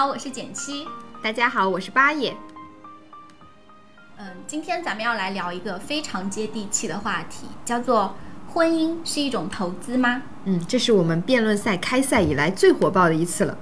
[0.00, 0.86] 好，我是简七。
[1.22, 2.34] 大家好，我是八爷。
[4.16, 8.14] 嗯，今天咱们要来聊一个非常接地气的话题，叫做
[8.48, 13.58] “婚姻是一种投资吗嗯，这是我们辩论赛开赛以来最火爆的一次了。”？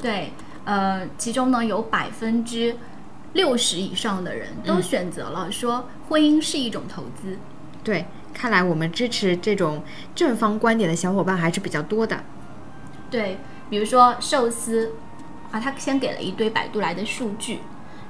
[0.00, 0.32] 对，
[0.64, 2.74] 呃，其中呢有百分之
[3.34, 7.36] 六十以上的人都嗯选择了说婚姻是一种投资。
[7.84, 9.82] 对，看来我们支持这种
[10.14, 12.24] 正方观点的小伙伴还是比较多的。
[13.10, 13.36] 对，
[13.68, 14.94] 比如说寿司
[15.50, 17.60] 啊，他先给了一堆百度来的数据，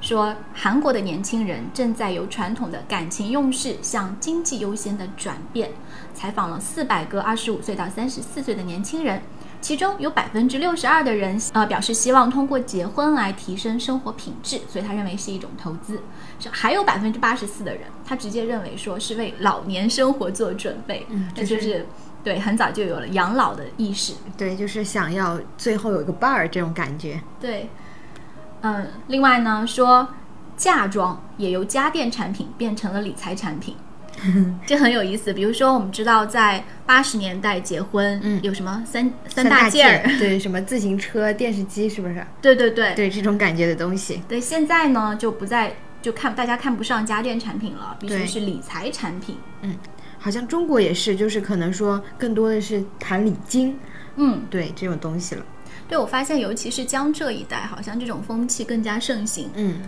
[0.01, 5.71] 说韩国的年轻人正在由传统的感情用事向经济优先的转变。
[6.13, 9.23] 采访了四百个二十五岁到三十四岁的年轻人，
[9.61, 16.01] 其中有百分之六十二的人呃表示希望通过结婚来提升生活品质，所以他认为是一种投资。
[16.39, 21.87] 是还有百分之八十四的人，他直接认为说是为老年生活做准备，嗯这就是
[22.23, 24.15] 对很早就有了养老的意识。
[24.37, 27.21] 对，就是想要最后有一个伴儿这种感觉。
[27.41, 27.69] 对，
[28.63, 30.09] 嗯，另外呢，说
[30.57, 33.75] 嫁妆也由家电产品变成了理财产品，
[34.67, 35.33] 这很有意思。
[35.33, 42.23] 比如说，我们知道在八十年代结婚，嗯有什么三三大大件儿，对，什么自行车、电视机，是不是？
[42.43, 44.23] 对对对对，这种感觉的东西。
[44.29, 49.39] 对现在呢就不再就看大家看不上家电产品了，必须是理财产品。
[50.21, 53.77] 好像中国也是，就是可能说更多的是谈礼金，
[54.17, 55.45] 嗯，对这种东西了。
[55.89, 59.51] 对我发现，尤其是江浙一带，好像这种风气更加盛行。
[59.55, 59.81] 嗯，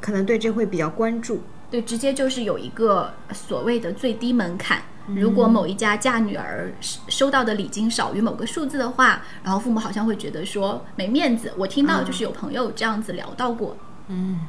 [0.00, 1.40] 可能对这会比较关注。
[1.70, 4.82] 对，直接就是有一个所谓的最低门槛。
[5.14, 11.50] 如果某一家嫁女儿收收到的礼金少于某个数字的话，然后父母好像会觉得说没面子。
[11.56, 13.74] 我听到就是有朋友这样子聊到过，
[14.08, 14.40] 嗯，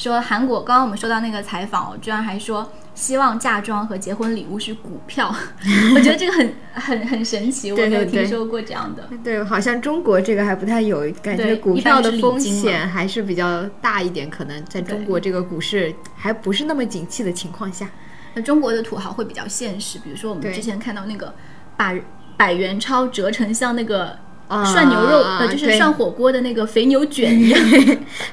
[0.00, 5.34] 说韩国刚刚我们说到那个采访，我居然还说希望嫁妆和结婚礼物是股票，
[5.94, 9.08] 我觉得这个很很很神奇，我没有听说过这样的。
[9.22, 17.86] 对，好像中国这个还不太有，感觉股票的风险还是比较大一点，可能在中国这个股市还不是那么景气的情况下。
[18.32, 21.34] 那中国的土豪会比较现实，比如说我们之前看到那个
[21.76, 21.94] 把
[22.38, 24.18] 百元钞折成像那个啊
[24.64, 27.60] 涮牛肉，呃，就是涮火锅的那个肥牛卷一样。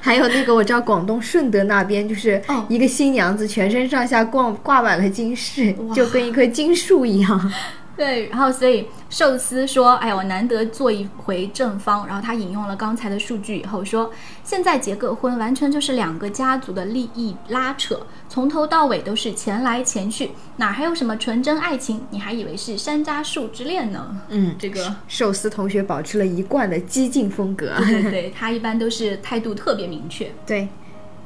[0.02, 7.52] 还有那个我知道广东顺德那边，就是一个新娘子全身上下挂挂满了金饰，就跟一棵金树一样。
[7.98, 14.12] 对，然后所以寿司说：“哎呀，我难得做一回正方。”然后他引用了刚才的数据以后说
[14.46, 18.00] ：“现在结个婚完全就是两个家族的利益拉扯，
[18.30, 22.00] 从头到尾都是钱来钱去，哪还有什么纯真爱情？
[22.12, 27.74] 你还以为是山楂树之恋呢？”嗯，这个寿司同学保持了一贯的激进风格。
[27.80, 30.32] 对对对，他一般都是态度特别明确。
[30.46, 30.68] 对，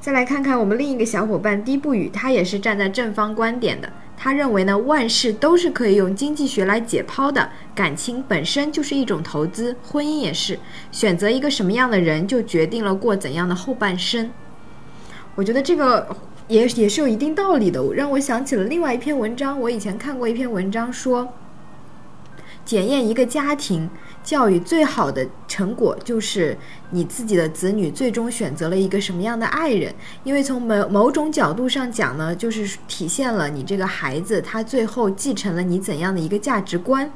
[0.01, 3.87] 再来看看我们另一个小伙伴低不语，他也是站在正方观点的。
[4.17, 10.57] 他认为呢，万事都是可以用经济学来解剖的，感情本身就是一种投资，婚姻也是。
[10.91, 14.31] 选择一个什么样的人，就决定了过怎样的后半生。
[15.35, 16.07] 我觉得这个
[16.47, 19.59] 也也是有一定道理的，让我想起了另外一篇文章。
[19.59, 21.31] 我以前看过一篇文章说，
[22.71, 23.89] 检验一个家庭
[24.23, 26.57] 教育最好的成果，就是
[26.91, 29.93] 你自己的子女最终选择了一个什么样的爱人。
[30.23, 37.11] 因为从某某种角度上讲呢，就是体现了你这个孩子他最后继承了你怎样的一个价值观。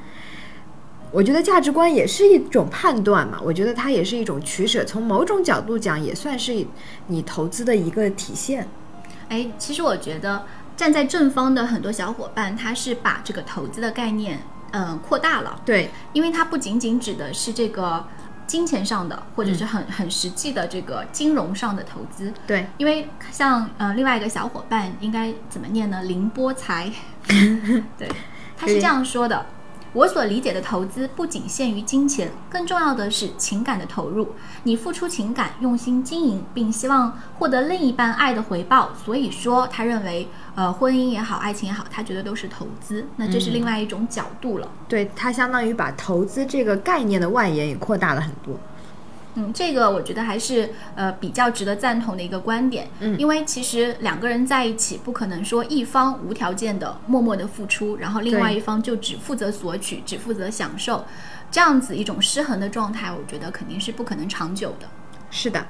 [1.10, 4.84] 我觉得价值观也是一种判断嘛，我觉得它也是一种取舍。
[4.84, 6.68] 从某种角度讲，也算是
[7.08, 8.68] 你投资的一个体现。
[9.30, 10.44] 哎，其实我觉得
[10.76, 14.42] 站在正方的很多小伙伴，他是把这个投资的概念，
[14.78, 15.62] 嗯、扩大了。
[15.64, 18.06] 对，因为它不仅仅指的是这个
[18.46, 22.34] 金钱上的，或者是很很实际的这个金融上的投资。
[22.46, 26.04] 对，因为像呃另外一个小伙伴应该怎么念呢？
[26.04, 26.92] 林波才，
[27.98, 28.12] 对，
[28.58, 29.46] 他是这样说的。
[29.94, 34.36] 我所理解的投资不仅限于金钱，更重要的是情感的投入。
[34.64, 38.90] 你付出情感，用心经营，并希望获得另一半爱的回报。
[39.06, 43.06] 所以说，他认为，呃，婚姻也好，爱情也好，他觉得都是投资。
[43.18, 44.72] 那这是另外一种角度了。
[44.88, 48.58] 对，他相当于把投资这个概念的外延也扩大了很多。
[49.38, 52.88] 嗯，这个我觉得还是呃比较值得赞同的一个观点。
[53.02, 61.04] 嗯因为其实两个人在一起，不可能说一方无条件的默默的付出，然后另外一方就只负责索取，只负责享受。
[61.52, 64.88] 这样子一种失衡的状态，我觉得肯定是不可能长久的。
[65.30, 65.66] 是的，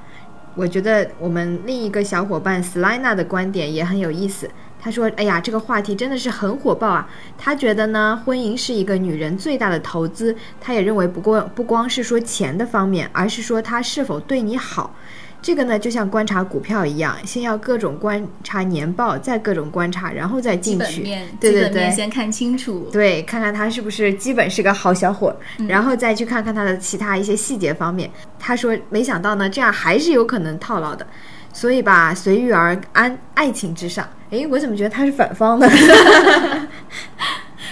[0.53, 4.47] 我觉得我们另一个小伙伴 Slina 的观点也很有意思。
[4.85, 7.09] 他说：“哎呀，这个话题真的是很火爆啊！
[7.39, 10.35] 他觉得呢，婚姻是一个女人最大的投资。
[10.61, 14.95] 他也认为，不过不光是说钱的方面，而是说他是否对你好。
[15.41, 21.01] 这个呢，就像观察股票一样，先要各种观察年报，再各种观察，然后再进去。
[21.01, 21.89] 本面，对对对。
[21.89, 22.87] 先看清楚。
[22.91, 25.35] 对，看看他是不是基本是个好小伙，
[25.67, 28.07] 然后再去看看他的其他一些细节方面。
[28.37, 31.07] 他说，没想到呢，这样还是有可能套牢的，
[31.55, 34.05] 所以吧，随遇而安，爱情至上。
[34.29, 35.65] 诶，我怎么觉得他是反方呢？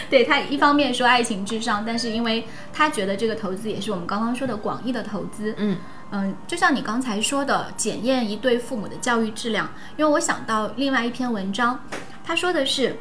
[0.09, 5.75] 对他一方面说爱情至上，但是因为他觉得这个投资也是我们刚刚说的广义的投资，嗯
[6.11, 9.69] 嗯，就像你刚才说的，检验一对父母的教育质量。
[9.97, 11.83] 因为我想到另外一篇文章，
[12.23, 12.95] 他说的是，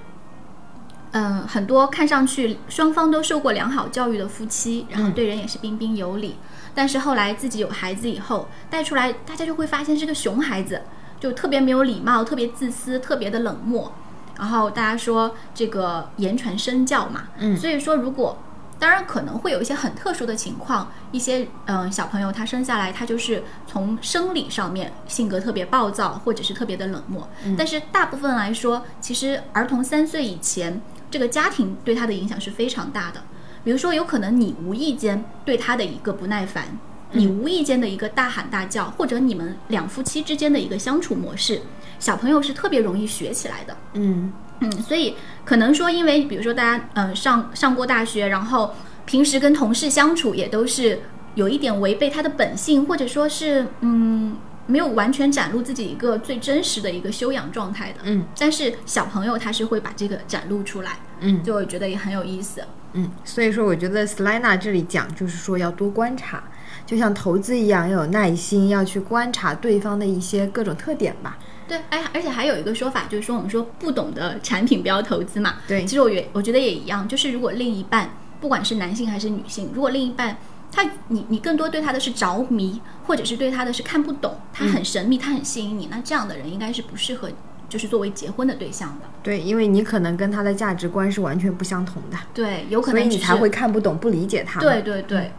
[1.12, 6.36] 嗯，很多看上去双方都受过良好教育的夫妻，然后对人也是彬彬有礼，
[6.74, 10.82] 但是后来自己有孩子以后带出来，大家就会发现是个熊孩子，
[11.20, 13.92] 就特别没有礼貌，特别自私，特别的冷漠。
[14.38, 18.38] 然后大家说这个言传身教嘛，嗯所以说如果
[18.78, 30.80] 当然可能会有一些很特殊的情况，一些嗯、小朋友他生下来他就是从生理上面性格特别暴躁，或者是特别的冷漠，但是大部分来说，其实儿童三岁以前，
[31.10, 33.22] 这个家庭对他的影响是非常大的。
[33.64, 36.64] 比如说，有可能你无意间对他的一个不耐烦，
[37.12, 41.60] 你无意间的一个大喊大叫，或者你们两夫妻之间的一个相处模式，
[41.98, 43.76] 小朋友是特别容易学起来的。
[43.94, 45.14] 嗯嗯，所以
[45.44, 48.74] 可能说，因为比如说大家嗯、呃上上过大学，然后
[49.06, 51.00] 平时跟同事相处也都是
[51.34, 54.36] 有一点违背他的本性，或者说是嗯
[54.66, 57.98] 没有完全展露自己一个最真实的一个修养状态的。
[58.04, 62.62] 嗯但是小朋友他是会把这个展露出来，嗯就我觉得也很有意思。
[62.94, 66.44] 嗯，所以说我觉得 Slina 这里讲就是说要多观察，
[66.84, 71.38] 就像投资一样，要有耐心，要去观察对方的一些各种特点吧。
[71.66, 75.54] 对，哎，而且还有一个说法，就是说我们说不懂的产品不要投资嘛。
[75.66, 78.10] 对其实我觉我觉得也一样，就是如果另一半
[78.40, 80.36] 不管是男性还是女性，如果另一半
[80.70, 87.30] 他你你更多对他的是着迷，或者是对他的是看不懂，他很神秘，他很吸引你，那这样的人应该是不适合
[87.72, 89.08] 就是作为结婚的对象的。
[89.22, 94.60] 对，因为你可能跟他的价值观是完全不相同的，对，有可能只是所以你才会看不懂、不理解他。
[94.60, 95.32] 对，对对，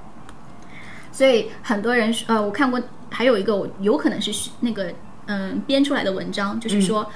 [1.11, 2.81] 所以很多人说呃，我看过
[3.11, 4.91] 还有一个我有可能是那个
[5.27, 7.07] 嗯编出来的文章，就是说。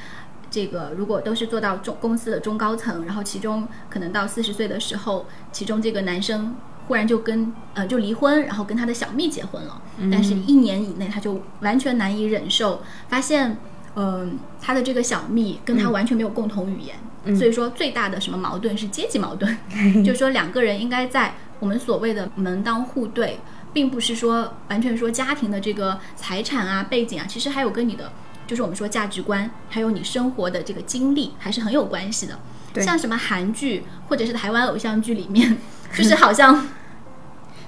[0.50, 6.56] 这个如果都是做到中公司的中高层，然后其中可能到四十岁的时候，其中这个男生
[6.88, 13.58] 忽然就跟呃就离婚，然后跟他的小蜜结婚了，但是一年以内他就完全难以忍受，发现
[14.00, 19.58] 嗯、他的这个小蜜跟他完全没有共同语言，所以说最大的什么矛盾是阶级矛盾，
[20.06, 23.40] 就是说两个人应该在我们所谓的门当户对，
[23.74, 28.12] 并不是说完全说家庭的这个财产啊、背景啊，其实还有跟你的
[28.46, 32.40] 就是我们说价值观，还有你生活的这个经历，还是很有关系的。
[32.80, 35.58] 像什么韩剧或者是台湾偶像剧里面，
[35.96, 36.68] 就是好像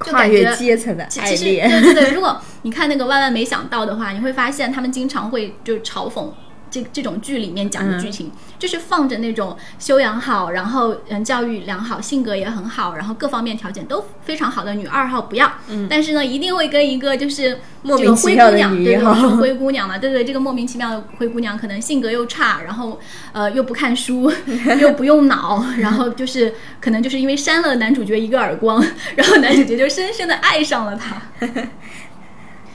[0.06, 1.69] 就跨越感觉阶层的其其实爱恋。
[1.69, 6.30] 对对对，如果你看那个万万没想到的话，你会发现他们经常会就嘲讽
[6.69, 18.97] 这这种剧里面讲的剧情，就是放着那种修养好，然后嗯教育良好，性格也很好，然后各方面条件都非常好的女二号不要，嗯，但是呢一定会跟一个就是莫这个名其妙的灰姑娘，对
[19.38, 22.99] 灰姑娘嘛，对对，这个莫名其妙的灰姑娘可能性格又差，然后
[23.31, 24.31] 呃又不看书，
[24.81, 28.83] 又不用脑， 然后就是可能就是因为扇了男主角一个耳光，
[29.16, 31.21] 然后男主角就深深的爱上了她。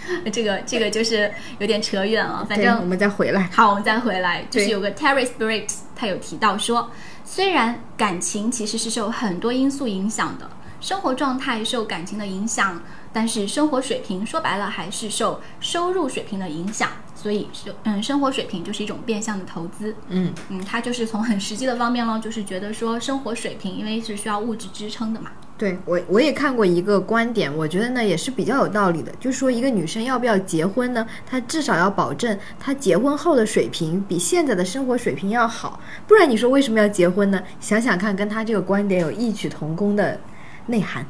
[0.33, 3.49] 这个这个就是有点扯远了，反，正我们再回来。
[3.53, 6.91] 好，我们再回来，就是有个 Terry Briggs，他有提到说，
[7.25, 12.83] 虽然感情其实是受很多因素影响的，生活状态受感情的影响，
[13.13, 19.95] 但是生活水平说白了还是受收入水平的影响，所以是嗯，生活水平就是一种变相的投资。
[20.09, 25.31] 嗯嗯，他就是从很实际的方面咯，就是觉得说生活水平，因为是需要物质支撑的嘛。
[25.65, 37.43] 对我我也看过一个观点，我觉得呢也是比较有道理的，就是说一个女生要不要结婚呢，她至少要保证她结婚后的水平比现在的生活水平要好，不然你说为什么要结婚呢？
[37.61, 40.21] 想想看，跟她这个观点有异曲同工的
[40.67, 41.07] 内涵。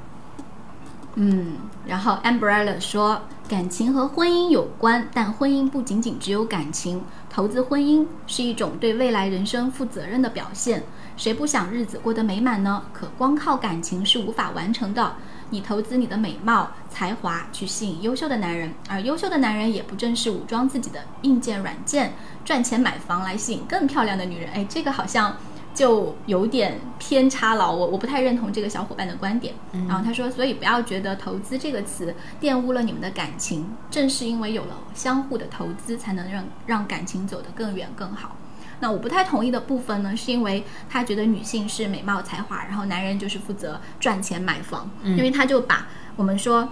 [1.17, 10.85] 嗯，然后 Umbrella 说，感情和婚姻有关，但婚姻不仅仅只有感情，投资婚姻是一种对未来人生负责任的表现。
[11.17, 12.83] 谁不想日子过得美满呢？
[12.93, 15.17] 可光靠感情是无法完成的。
[15.51, 24.51] 你投资你的美貌、才华去吸引优秀的男人，而优秀的男人也不正是武装自己的硬件、软件，赚钱买房来吸引更漂亮的女人？
[24.53, 25.37] 哎，这个好像
[25.73, 29.55] 就有点偏差了，我我不太认同这个小伙伴的观点。
[29.87, 38.35] 然后他说，所以不要觉得投资这个词玷污了你们的感情，正是因为有了相互的投资，才能让让感情走得更远更好。
[38.85, 46.69] 那我不太同意的部分呢，是因为他觉得女性是美貌才华，然后男人就是负责赚钱买房，因为他就把我们说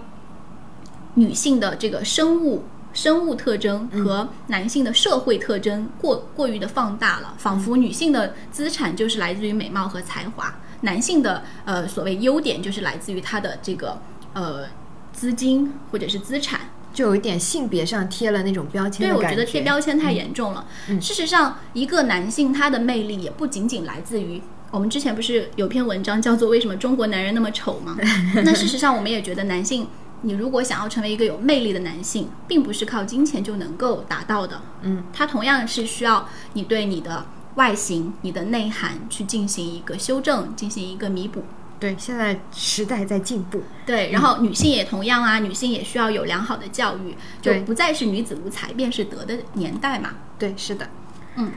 [1.15, 2.65] 女性的这个生物。
[2.93, 13.99] 生物特征和男性的社会特征过过于的放大了，仿佛女性的资产就是来自于美貌和才华，男性的呃所谓优点就是来自于他的这个
[14.33, 14.65] 呃
[15.11, 16.61] 资金或者是资产，
[16.93, 19.09] 就有一点性别上贴了那种标签。
[19.09, 20.65] 对，我觉得贴标签太严重了。
[21.01, 27.97] 事实上，一个男性他的魅力也不仅仅来自于我们之前不是有篇文章叫做《为什么中国男人那么丑》吗？
[28.45, 29.87] 那事实上，我们也觉得男性。
[30.25, 34.61] 你如果想要成为一个有魅力的男性，并不是靠金钱就能够达到的。
[34.81, 41.43] 嗯，他同样是需要你对你的外形、你的内涵去进行一个修正，进行一个弥补。
[41.83, 43.61] 对，现在时代在进步。
[43.85, 50.11] 对，然后女性也同样啊，女性也需要有良好的教育，就不再是女子无才便是德的年代嘛。
[50.39, 50.87] 对，是的。
[51.35, 51.51] 嗯，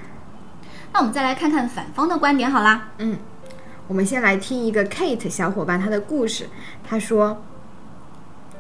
[0.93, 2.89] 那我们再来看看反方的观点好啦。
[2.99, 3.17] 嗯，
[3.87, 6.49] 我们先来听一个 Kate 小伙伴她的故事，
[6.83, 7.45] 她说。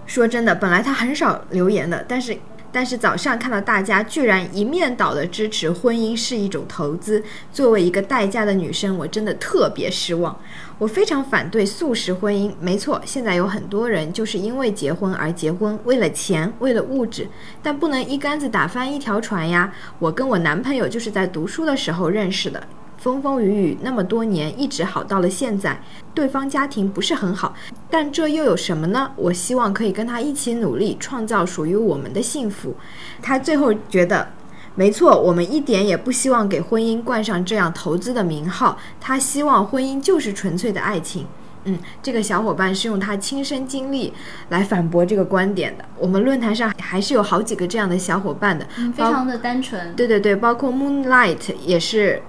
[0.06, 2.38] 说真的，本来她很少留言的，但是
[2.72, 10.38] 但是早上看到大家居然一面倒的支持婚姻是一种投资，作为一个待嫁的女生，我真的特别失望。
[10.78, 12.52] 我非常反对速食婚姻。
[12.60, 17.26] 没错，现在有很多人就是因为结婚而结婚，为了钱，为了物质，
[17.62, 19.72] 但不能一竿子打翻一条船呀。
[19.98, 22.62] 我跟我男朋友就是在读书的时候认识的。
[22.98, 25.80] 风风雨雨那么多年，一直好到了现在。
[26.14, 27.54] 对方家庭不是很好，
[27.90, 29.12] 但这又有什么呢？
[29.16, 32.74] 我希望可以跟他一起努力，创造属于我们的幸福。
[33.20, 34.26] 他最后觉得，
[34.74, 38.78] 没错，我们一点也不希望给婚姻冠上这样投资的名号。
[38.98, 41.26] 他希望婚姻就是纯粹的爱情。
[41.64, 44.12] 嗯，这个小伙伴是用他亲身经历
[44.48, 45.84] 来反驳这个观点的。
[45.98, 49.94] 我们论坛上还是有好几个这样的小伙伴的，非常的单纯。
[49.94, 52.22] 对对对，包括 Moonlight 也是。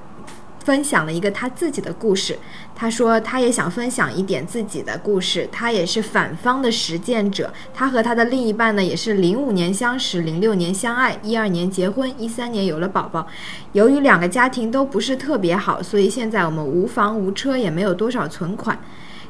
[0.68, 2.38] 分享了一个他自己的故事，
[2.76, 7.54] 他说他也想分享一点自己的故事，他也是反方的实践者。
[7.74, 13.26] 他和他的另一半呢，也是零五年相识，零六年相爱，一二年结婚，一三年有了宝宝。
[13.72, 18.78] 由于两个家庭都不是特别好，所以现在我们无房无车，也没有多少存款。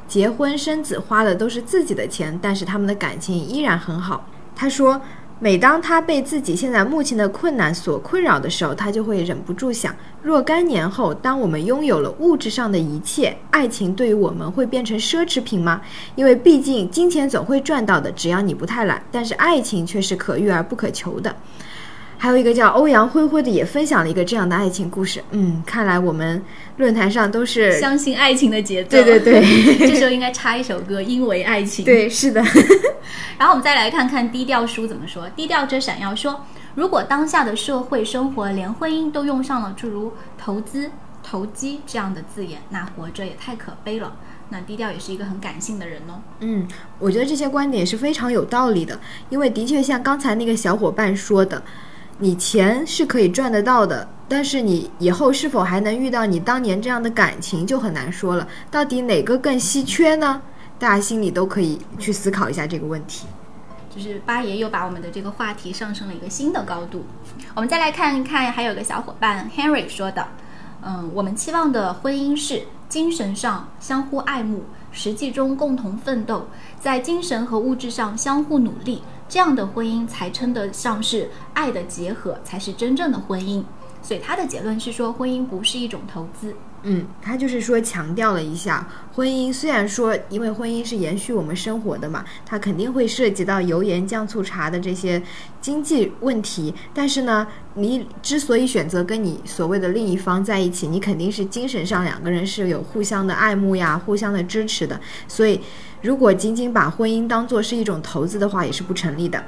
[0.08, 4.26] 结婚生子花的都是自己的钱，但是他们的感情依然很好。
[4.56, 5.00] 他说。
[5.40, 15.80] 每当他被自己现在目前的困难所困扰的时候，他就会忍不住想：若干年后，当我们拥有了物质上的一切，爱情对于我们会变成奢侈品吗？
[16.16, 19.00] 因为毕竟金钱总会赚到的，只要你不太懒。
[19.12, 21.34] 但是爱情却是可遇而不可求的。
[22.20, 25.22] 还有一个叫欧阳灰灰的也分享了一个这样的爱情故事。
[25.30, 26.42] 嗯，看来我们
[26.76, 28.90] 论坛上都是相信爱情的节奏。
[28.90, 29.40] 对对对，
[29.88, 31.84] 这时候应该插一首歌，因为爱情。
[31.84, 32.42] 对，是的。
[33.38, 35.28] 然后我们再来看看低调书怎么说。
[35.30, 36.44] 低调者闪耀说
[36.74, 40.90] ：“如果当下的社会生活连婚姻都用上了诸如投资、
[41.22, 44.16] 投机这样的字眼，那活着也太可悲了。”
[44.50, 46.20] 那低调也是一个很感性的人哦。
[46.40, 46.66] 嗯，
[46.98, 48.98] 我觉得这些观点是非常有道理的，
[49.28, 51.62] 因为的确像刚才那个小伙伴说的。
[52.20, 58.46] 你钱是可以赚得到的，但是你以后是否还能遇到你当年这样的感情就很难说了。
[58.70, 60.42] 到底哪个更稀缺呢？
[60.80, 63.26] 大家心里都可以去思考一下这个问题。
[63.94, 67.04] 就是八爷又把我们的这个话题上升了一个新的高度。
[67.54, 70.26] 我们再来看一看，还有个小伙伴 Henry 说的，
[70.82, 76.48] 嗯，我们期望的婚姻是精神上相互爱慕，实际中共同奋斗，
[76.80, 79.02] 在精神和物质上相互努力。
[79.28, 83.62] 这样的婚姻才称得上是爱的结合，才是真正的婚姻。
[84.00, 86.56] 所以他的结论是说，婚姻不是一种投资。
[86.82, 95.22] 嗯，他就是说强调了一下，婚姻虽然说，因为婚姻是延续我们生活的嘛，它肯定会涉及到油盐酱醋茶的这些
[95.60, 96.72] 经济问题。
[96.94, 105.00] 但是呢，你之所以选择跟你所谓的另一方在一起，你肯定是精神上两个人是有互相的爱慕呀，互相的支持的。
[105.26, 105.60] 所以。
[106.00, 109.44] 如果仅仅把婚姻当做是一种投资的话，也是不成立的。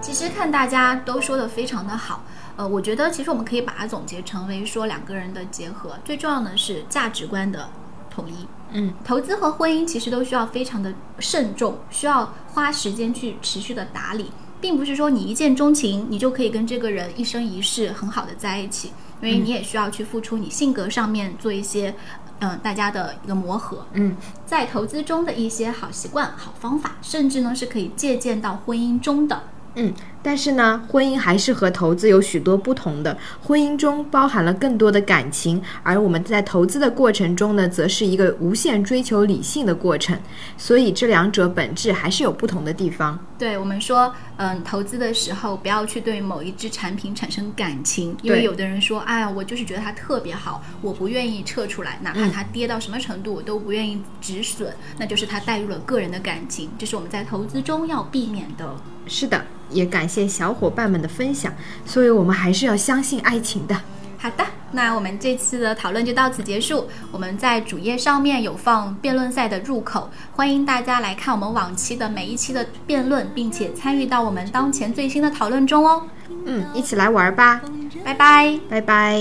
[0.00, 2.22] 其实看大家都说的非常的好，
[2.56, 7.68] 呃，我觉得其实我们可以把它总结成为说两个人的结合，最重要的是价值观的
[8.10, 8.46] 统一。
[8.72, 14.30] 嗯，投资和婚姻其实都需要非常的慎重，需要花时间去持续的打理，
[14.60, 21.94] 并不是说你一见钟情，你就可以跟这个人一生一世很好的在一起，因为你也需要去付出你性格上面做一些。
[22.40, 29.40] 嗯，大家的一个磨合，嗯，在投资中的一些好习惯、好方法，甚至呢是可以借鉴到婚姻中的。
[29.76, 33.16] 嗯，但是呢，婚姻还是和投资有许多不同的。
[33.42, 40.16] 婚姻中包含了更多的感情，而我们在投资的过程中呢，则是一个无限追求理性的过程。
[40.56, 43.18] 所以这两者本质还是有不同的地方。
[43.36, 58.76] 对我们说，嗯，投资的时候不要去对某一只产品产生感情，因为有的人说，哎呀，我就是觉得它特别好，我不愿意撤出来，哪怕它跌到什么程度，我都不愿意止损，那就是他带入了个人的感情，这是我们在投资中要避免的。
[59.06, 61.52] 是的，也感谢小伙伴们的分享。
[61.84, 63.76] 所以我们还是要相信爱情的。
[64.16, 66.88] 好的，那我们这次的讨论就到此结束。
[67.12, 76.04] 我们在主页上面有放辩论赛的入口，欢迎大家来看我们往期的每一期的辩论，并且参与到我们当前最新的讨论中哦。
[76.46, 77.60] 嗯，一起来玩吧，
[78.02, 78.58] 拜拜。
[78.70, 79.20] 拜拜。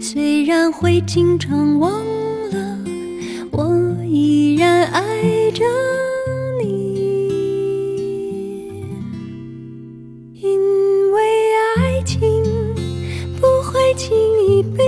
[0.00, 1.90] 虽然会经常忘
[2.50, 2.78] 了，
[3.50, 5.02] 我依然爱
[5.52, 5.64] 着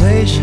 [0.00, 0.40] 随时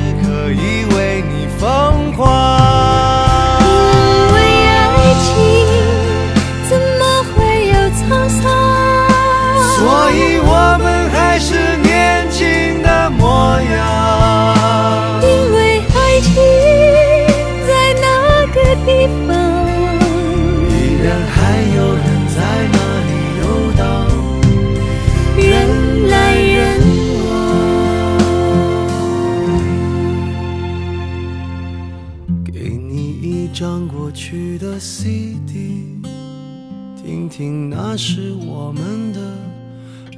[37.98, 39.20] 是我们的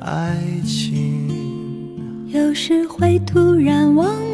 [0.01, 1.29] 爱情。
[2.27, 4.28] 有时会突然忘